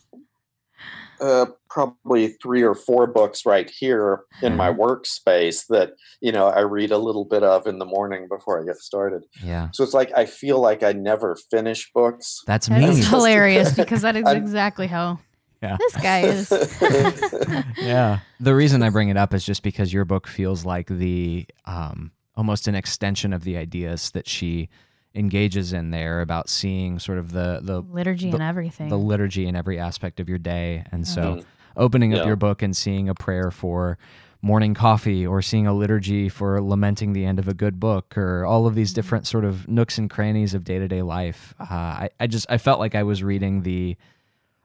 [1.21, 6.61] Uh, probably three or four books right here in my workspace that you know I
[6.61, 9.23] read a little bit of in the morning before I get started.
[9.43, 9.69] yeah.
[9.73, 12.43] So it's like I feel like I never finish books.
[12.47, 12.97] That's That's me.
[12.99, 15.19] Just- hilarious because that is I'm- exactly how
[15.63, 15.77] Yeah.
[15.79, 16.51] this guy is.
[17.79, 18.19] yeah.
[18.41, 22.11] The reason I bring it up is just because your book feels like the um,
[22.37, 24.69] almost an extension of the ideas that she
[25.15, 28.89] engages in there about seeing sort of the the Liturgy the- and everything.
[28.89, 30.85] the liturgy in every aspect of your day.
[30.91, 31.43] And so
[31.77, 33.99] Opening up your book and seeing a prayer for
[34.45, 38.45] morning coffee or seeing a liturgy for lamenting the end of a good book or
[38.45, 41.55] all of these different sort of nooks and crannies of day-to-day life.
[41.61, 43.97] Uh, I, I just, I felt like I was reading the,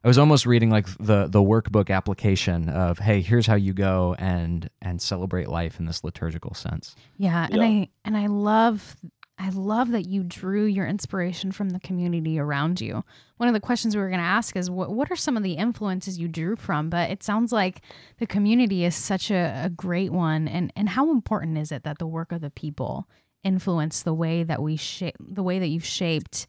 [0.04, 4.16] I was almost reading like the the workbook application of hey, here's how you go
[4.18, 6.96] and and celebrate life in this liturgical sense.
[7.18, 7.64] Yeah, and Yeah.
[7.64, 8.96] I and I love
[9.40, 13.04] I love that you drew your inspiration from the community around you.
[13.38, 15.44] One of the questions we were going to ask is what what are some of
[15.44, 16.90] the influences you drew from?
[16.90, 17.82] But it sounds like
[18.18, 22.00] the community is such a, a great one, and and how important is it that
[22.00, 23.08] the work of the people
[23.44, 26.48] influence the way that we shape the way that you've shaped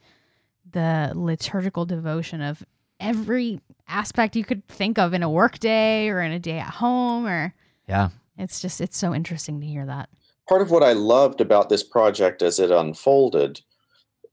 [0.71, 2.65] the liturgical devotion of
[3.01, 6.71] every aspect you could think of in a work day or in a day at
[6.75, 7.55] home or
[7.87, 8.09] Yeah.
[8.37, 10.09] it's just it's so interesting to hear that.
[10.49, 13.61] Part of what I loved about this project as it unfolded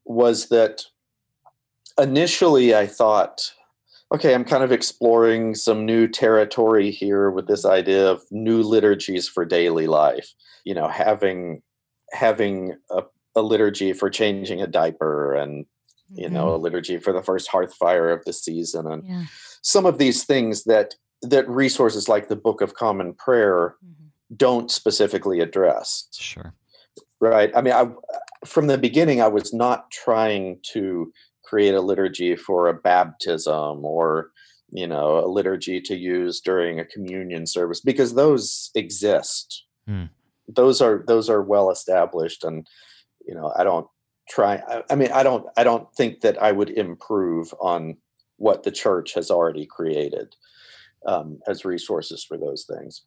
[0.06, 0.84] was that
[2.00, 3.52] initially I thought,
[4.14, 9.28] okay, I'm kind of exploring some new territory here with this idea of new liturgies
[9.28, 10.34] for daily life.
[10.64, 11.62] You know, having
[12.12, 13.04] having a,
[13.36, 15.66] a liturgy for changing a diaper and
[16.10, 19.24] you know a liturgy for the first hearth fire of the season and Yeah.
[19.64, 24.05] some of these things that that resources like the book of common prayer Mhm.
[24.36, 26.54] Don't specifically address Sure.
[27.20, 27.88] right i mean i
[28.46, 31.12] from the beginning i was not trying to
[31.44, 34.32] create a liturgy for a baptism or
[34.70, 40.06] you know a liturgy to use during a communion service because those exist Hmm.
[40.48, 42.66] those are those are well established and
[43.28, 43.86] you know i don't
[44.28, 47.98] try I, I mean i don't i don't think that i would improve on
[48.38, 50.36] what the church has already created
[51.06, 53.04] um, as resources for those things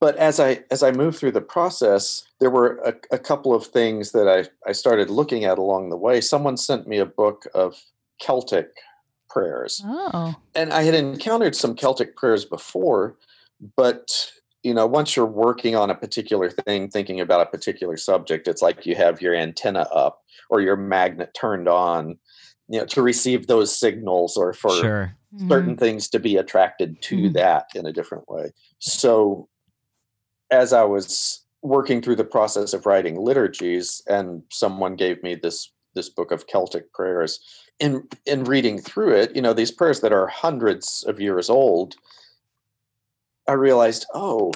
[0.00, 3.66] but as I as I moved through the process, there were a, a couple of
[3.66, 6.20] things that I, I started looking at along the way.
[6.20, 7.80] Someone sent me a book of
[8.20, 8.68] Celtic
[9.28, 10.34] prayers, Oh.
[10.54, 13.16] and I had encountered some Celtic prayers before,
[13.76, 14.30] but
[14.62, 18.60] you know, once you're working on a particular thing, thinking about a particular subject, it's
[18.60, 22.18] like you have your antenna up or your magnet turned on,
[22.68, 25.16] you know, to receive those signals or for Sure.
[25.48, 27.32] certain things to be attracted to Mhm.
[27.32, 28.52] that in a different way.
[28.80, 29.48] So,
[30.50, 35.72] as I was working through the process of writing liturgies, and someone gave me this
[35.94, 37.40] this book of Celtic prayers,
[37.78, 41.96] in in reading through it, you know, these prayers that are hundreds of years old,
[43.48, 44.52] I realized, oh,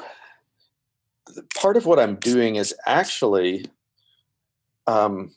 [1.56, 3.66] part of what I'm doing is actually
[4.86, 5.32] um,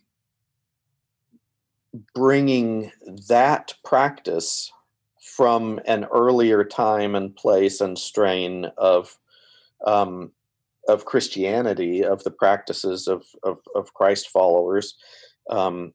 [2.13, 2.91] bringing
[3.27, 4.71] that practice
[5.19, 9.17] from an earlier time and place and strain of
[9.85, 10.31] um,
[10.87, 14.95] of Christianity, of the practices of of, of Christ followers,
[15.49, 15.93] um,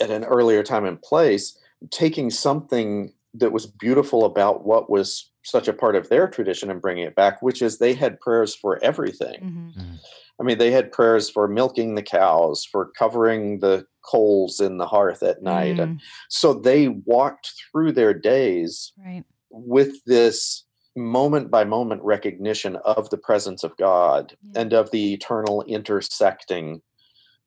[0.00, 1.58] at an earlier time and place,
[1.90, 6.80] taking something that was beautiful about what was such a part of their tradition and
[6.80, 9.72] bringing it back, which is they had prayers for everything.
[9.76, 9.98] Mhm.
[10.40, 14.86] I mean, they had prayers for milking the cows, for covering the coals in the
[14.86, 15.78] hearth at night.
[15.78, 19.24] And Mm, so they walked through their days right.
[19.50, 20.65] with this
[20.96, 24.60] moment by moment recognition of the presence of God Yeah.
[24.62, 26.82] and of the eternal intersecting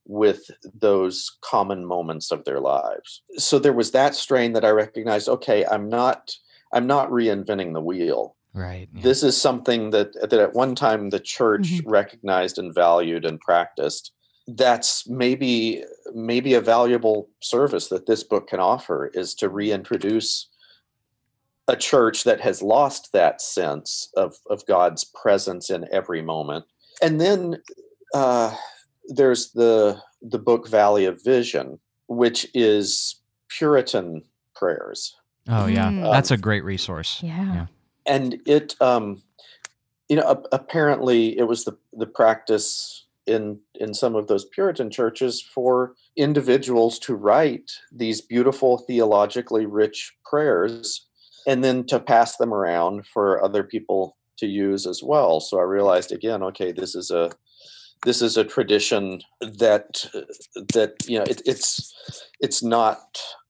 [0.06, 3.22] with those common moments of their lives.
[3.38, 6.32] So there was that strain that I recognized, okay, I'm not
[6.72, 8.90] I'm not reinventing the wheel Right.
[8.94, 9.02] yeah.
[9.02, 11.84] this is something that that at one time the church Mhm.
[11.86, 14.12] recognized and valued and practiced
[14.48, 15.84] that's maybe
[16.14, 20.49] maybe a valuable service that this book can offer is to reintroduce
[21.70, 26.66] a church that has lost that sense of of God's presence in every moment
[27.02, 27.62] and then
[28.14, 28.54] uh,
[29.08, 34.24] there's the the book Valley of Vision which is Puritan
[34.56, 35.16] prayers
[35.48, 35.90] oh yeah.
[35.90, 36.12] Mm.
[36.12, 37.22] That's a great resource.
[37.24, 37.54] Yeah.
[37.54, 37.66] Yeah.
[38.06, 39.22] and it um
[40.10, 44.90] you know a- apparently it was the the practice in in some of those puritan
[44.90, 51.06] churches for individuals to write these beautiful theologically rich prayers
[51.50, 54.02] and then to pass them around for other people
[54.38, 57.30] to use as well so i realized again okay this is a
[58.06, 59.04] this is a tradition
[59.64, 59.88] that
[60.76, 61.68] that you know it, it's
[62.40, 63.00] it's not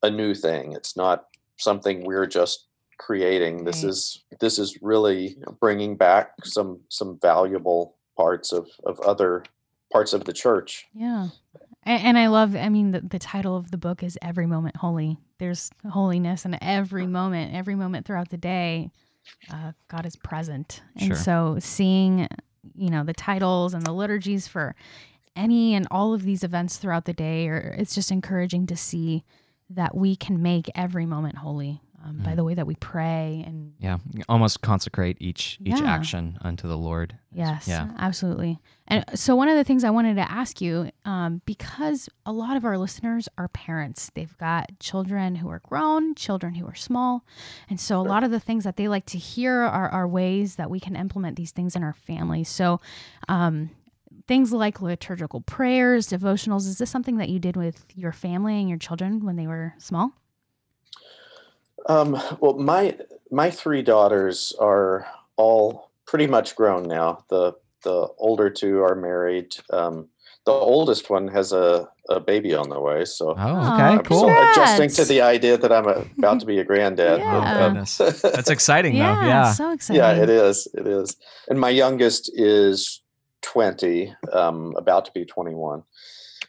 [0.02, 1.18] a new thing it's not
[1.58, 2.58] something we're just
[2.98, 3.90] creating this Right.
[3.92, 5.24] is this is really
[5.64, 7.82] bringing back some some valuable
[8.18, 9.44] parts of of other
[9.92, 11.28] parts of the church Yeah.
[11.84, 14.78] And, and I love, I mean, the, the title of the book is Every Moment
[14.78, 15.18] Holy.
[15.38, 18.92] There's holiness in every moment, every moment throughout the day.
[19.52, 20.82] Uh, God is present.
[20.96, 21.16] And Sure.
[21.16, 22.28] so seeing,
[22.76, 24.76] you know, the titles and the liturgies for
[25.36, 29.24] any and all of these events throughout the day, or it's just encouraging to see
[29.70, 31.80] that we can make every moment holy.
[32.04, 32.36] Um, by Mm.
[32.38, 33.98] the way that we pray and Yeah,
[34.28, 35.92] almost consecrate each each Yeah.
[35.92, 37.18] action unto the Lord.
[37.32, 37.92] Yes, Yeah.
[37.98, 38.60] absolutely.
[38.88, 42.58] And so, one of the things I wanted to ask you, um, because a lot
[42.58, 47.24] of our listeners are parents, they've got children who are grown, children who are small.
[47.70, 50.56] And so, a lot of the things that they like to hear are, are ways
[50.56, 52.50] that we can implement these things in our families.
[52.50, 52.80] So,
[53.28, 53.70] um,
[54.28, 58.70] things like liturgical prayers, devotionals, is this something that you did with your family and
[58.70, 60.12] your children when they were small?
[61.88, 62.98] Um, well, my
[63.32, 65.08] my three daughters are
[65.38, 67.24] all pretty much grown now.
[67.30, 67.54] The
[67.84, 69.56] the older two are married.
[69.72, 70.10] Um,
[70.46, 74.20] the oldest one has a, a baby on the way, so Oh, okay, I'm cool.
[74.20, 77.20] still adjusting to the idea that I'm about to be a granddad.
[77.24, 77.36] Yeah.
[77.36, 79.00] Oh Uh, goodness, that's exciting though.
[79.00, 79.52] Yeah, Yeah.
[79.54, 80.02] so exciting.
[80.02, 80.68] yeah, it is.
[80.74, 81.16] It is.
[81.50, 83.02] And my youngest is
[83.42, 85.84] 20, um, about to be 21.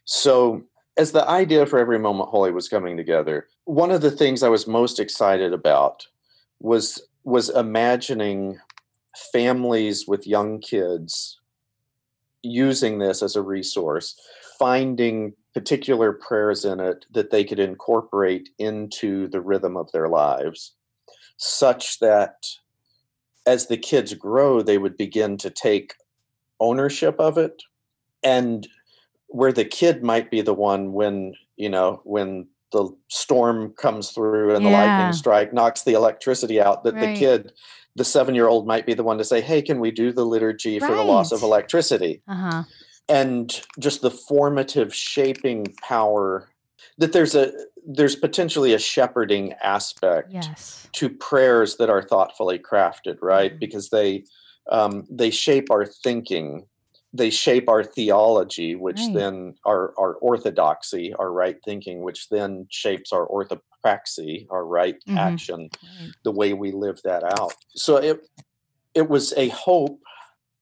[0.05, 0.63] So,
[0.97, 4.49] as the idea for Every Moment Holy was coming together, one of the things I
[4.49, 6.07] was most excited about
[6.61, 8.59] was was imagining
[9.33, 11.39] families with young kids
[12.43, 14.19] using this as a resource,
[14.59, 20.75] finding particular prayers in it that they could incorporate into the rhythm of their lives,
[21.37, 22.47] such that
[23.47, 25.95] as the kids grow, they would begin to take
[26.61, 27.63] ownership of it.
[28.23, 28.69] And
[29.31, 34.55] where the kid might be the one when, you know, when the storm comes through
[34.55, 37.53] and the lightning strike knocks the electricity out, that the kid,
[37.97, 40.25] the seven year old, might be the one to say, Hey, can we do the
[40.25, 42.23] liturgy for the loss of electricity?
[42.29, 42.63] Uh huh.
[43.09, 46.49] and just the formative shaping power
[46.99, 47.51] that there's a
[47.85, 50.87] there's potentially a shepherding aspect Yes.
[50.93, 53.59] to prayers that are thoughtfully crafted right Mhm.
[53.59, 54.25] because they
[54.71, 56.67] um, they shape our thinking
[57.13, 59.13] they shape our theology which Right.
[59.13, 65.17] then our our orthodoxy our right thinking which then shapes our orthopraxy our right Mhm.
[65.17, 66.15] action Right.
[66.25, 67.55] the way we live that out.
[67.75, 68.21] So it
[68.95, 70.01] it was a hope,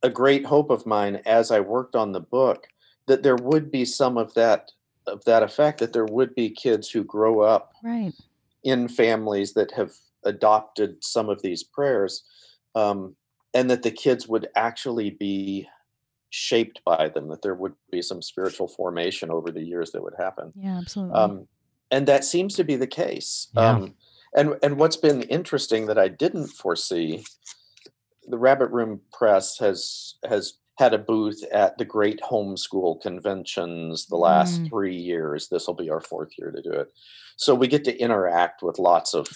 [0.03, 2.67] a great hope of mine as I worked on the book
[3.07, 4.71] that there would be some of that
[5.07, 8.15] of that effect that there would be kids who grow up Right.
[8.65, 9.93] in families that have
[10.25, 12.25] adopted some of these prayers
[12.75, 13.17] um,
[13.55, 15.69] and that the kids would actually be
[16.31, 20.15] shaped by them that there would be some spiritual formation over the years that would
[20.19, 21.15] happen Yeah, absolutely.
[21.19, 21.49] um,
[21.91, 23.49] and that seems to be the case.
[23.55, 23.71] Yeah.
[23.71, 23.95] Um,
[24.35, 27.25] and and what's been interesting that I didn't foresee,
[28.27, 34.17] the Rabbit Room Press has has had a booth at the Great Homeschool Conventions the
[34.17, 34.69] last Mm.
[34.69, 35.49] three years.
[35.49, 36.93] This will be our fourth year to do it,
[37.37, 39.27] so we get to interact with lots of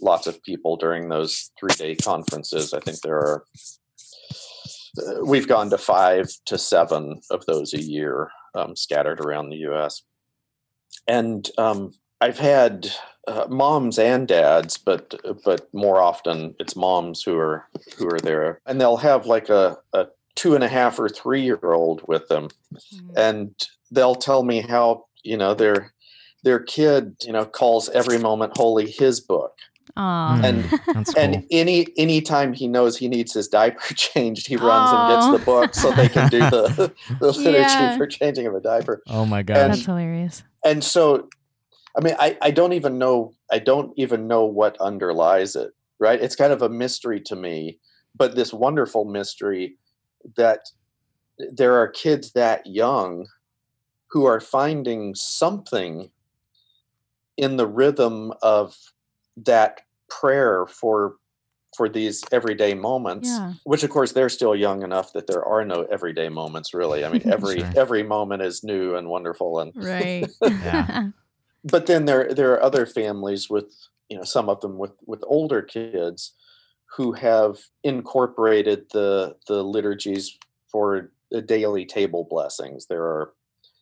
[0.00, 2.72] lots of people during those three day conferences.
[2.72, 3.44] I think there are.
[4.98, 9.56] Uh, we've gone to five to seven of those a year, um, scattered around the
[9.58, 10.02] U.S
[11.08, 12.88] and um, I've had
[13.26, 15.14] uh, moms and dads, but
[15.44, 17.66] but more often it's moms who are
[17.96, 21.42] who are there, and they'll have like a, a two and a half or three
[21.42, 23.12] year old with them, Mhm.
[23.16, 23.54] and
[23.90, 25.92] they'll tell me how you know their
[26.44, 29.54] their kid you know calls every moment holy his book,
[29.96, 30.36] Aw.
[30.40, 31.14] Mm, and- cool.
[31.16, 35.44] and any anytime he knows he needs his diaper changed, he runs and gets the
[35.44, 37.96] book so they can do the the liturgy Yeah.
[37.96, 39.02] for changing of a diaper.
[39.08, 39.56] oh my and- gosh.
[39.56, 40.42] That's hilarious.
[40.64, 41.28] and so
[41.96, 46.18] i mean I, I don't even know i don't even know what underlies it right
[46.20, 47.78] it's kind of a mystery to me
[48.16, 49.76] but this wonderful mystery
[50.36, 50.60] that
[51.50, 53.26] there are kids that young
[54.10, 56.10] who are finding something
[57.36, 58.74] in the rhythm of
[59.36, 61.16] that prayer for
[61.76, 63.54] for these everyday moments Yeah.
[63.64, 67.08] which of course they're still young enough that there are no everyday moments really i
[67.08, 67.72] mean every Sure.
[67.76, 70.28] every moment is new and wonderful and Right.
[70.42, 71.08] Yeah.
[71.64, 73.72] but then there there are other families with
[74.10, 76.34] you know some of them with with older kids
[76.96, 80.36] who have incorporated the the liturgies
[80.70, 83.32] for the daily table blessings there are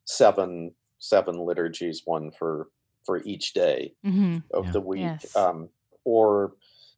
[0.05, 2.69] seven seven liturgies one for
[3.11, 4.73] for each day hmm of Yeah.
[4.73, 5.35] the week Yes.
[5.35, 5.69] um,
[6.05, 6.55] or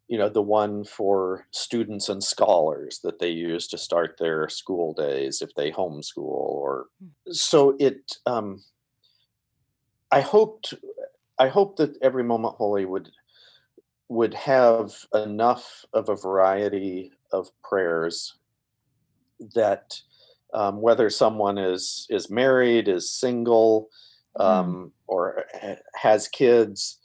[0.09, 4.93] you know the one for students and scholars that they use to start their school
[4.93, 6.37] days if they homeschool
[6.67, 6.89] or
[7.31, 8.63] so it um,
[10.11, 10.75] i hoped
[11.39, 13.11] i hope that every moment holy would
[14.11, 18.37] would have enough of a variety of prayers
[19.55, 20.03] that
[20.53, 23.89] um, whether someone is is married is single
[24.37, 26.99] um, or ha- has kids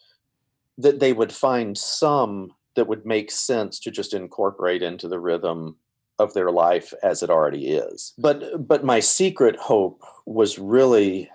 [0.77, 5.75] that they would find some that would make sense to just incorporate into the rhythm
[6.19, 11.29] of their life as it already is but but my secret hope was really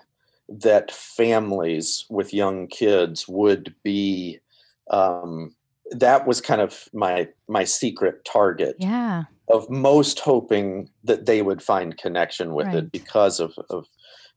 [0.49, 4.39] that families with young kids would be
[4.91, 5.55] um,
[5.91, 9.23] that was kind of my my secret target Yeah.
[9.49, 12.77] of most hoping that they would find connection with Right.
[12.77, 13.87] it because of of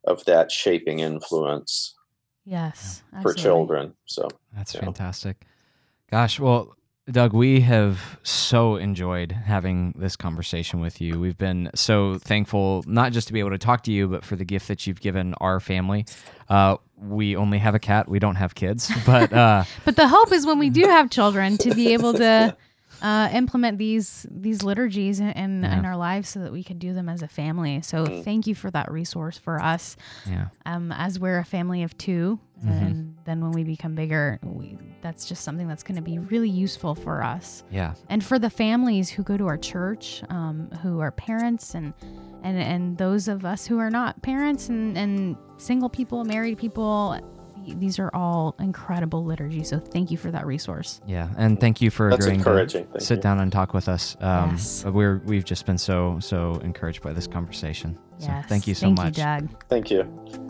[0.07, 1.95] of that shaping influence
[2.45, 3.03] Yes.
[3.11, 3.43] for absolutely.
[3.43, 3.95] children.
[4.07, 4.81] So That's Yeah.
[4.81, 5.45] fantastic.
[6.11, 6.75] Gosh, well,
[7.11, 11.21] Doug, we have so enjoyed having this conversation with you.
[11.21, 14.35] We've been so thankful, not just to be able to talk to you, but for
[14.35, 16.05] the gift that you've given our family.
[16.49, 20.33] Uh, we only have a cat; we don't have kids, but uh, But the hope
[20.33, 22.57] is when we do have children to be able to
[23.03, 25.79] uh, implement these these liturgies in, in, Yeah.
[25.79, 27.81] in our lives so that we could do them as a family.
[27.83, 28.25] So Mm.
[28.25, 32.39] thank you for that resource for us yeah, um, as we're a family of 2
[32.65, 32.87] Mhm.
[32.87, 36.49] And then when we become bigger, we, that's just something that's going to be really
[36.49, 37.63] useful for us.
[37.71, 41.93] yeah, and for the families who go to our church um, who are parents and
[42.43, 47.19] and and those of us who are not parents and and single people married people
[47.75, 51.29] these are all incredible liturgies so thank you for that resource yeah.
[51.37, 52.87] And thank you for that's agreeing to encouraging.
[52.87, 53.23] Thank sit you.
[53.23, 54.17] down and talk with us.
[54.21, 54.85] Um, Yes.
[54.85, 57.99] We're we've just been so so encouraged by this conversation.
[58.19, 59.19] So yes thank you so thank much.
[59.19, 60.46] you doug Thank you.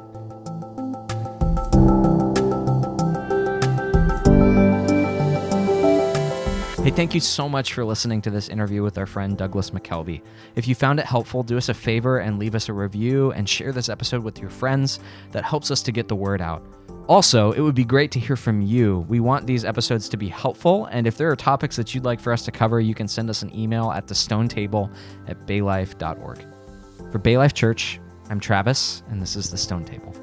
[6.87, 10.22] Hey, thank you so much for listening to this interview with our friend Douglas McKelvey.
[10.55, 13.49] If you found it helpful, do us a favor and leave us a review and
[13.49, 15.01] share this episode with your friends.
[15.32, 16.64] That helps us to get the word out.
[17.09, 19.05] Also, it would be great to hear from you.
[19.09, 22.20] We want these episodes to be helpful, and if there are topics that you'd like
[22.20, 24.89] for us to cover, you can send us an email at the stone table
[25.26, 26.39] at baylife.org.
[27.11, 27.99] For Baylife Church,
[28.30, 30.14] I'm Travis, and this is the Stone Table.